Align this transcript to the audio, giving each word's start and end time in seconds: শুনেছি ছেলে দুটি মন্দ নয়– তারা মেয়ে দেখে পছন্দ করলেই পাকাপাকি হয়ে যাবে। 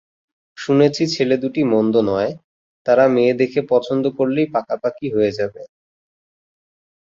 শুনেছি 0.57 1.03
ছেলে 1.07 1.35
দুটি 1.43 1.61
মন্দ 1.71 1.93
নয়– 2.09 2.33
তারা 2.85 3.05
মেয়ে 3.07 3.33
দেখে 3.41 3.61
পছন্দ 3.71 4.03
করলেই 4.17 4.47
পাকাপাকি 4.55 5.07
হয়ে 5.15 5.31
যাবে। 5.39 5.61